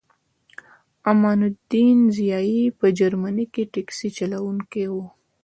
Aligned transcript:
امان 1.11 1.39
الدین 1.49 1.97
ضیایی 2.15 2.61
په 2.79 2.87
جرمني 2.99 3.45
کې 3.53 3.63
ټکسي 3.73 4.09
چلوونکی 4.17 4.85
و 4.91 4.95